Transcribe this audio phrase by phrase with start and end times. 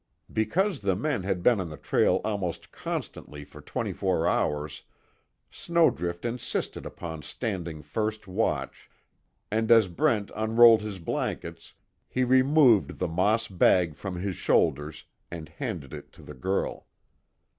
[0.33, 4.81] Because the men had been on the trail almost constantly for twenty four hours,
[5.51, 8.89] Snowdrift insisted upon standing first watch,
[9.51, 11.75] and as Brent unrolled his blankets,
[12.09, 16.87] he removed the moss bag from his shoulders and handed it to the girl.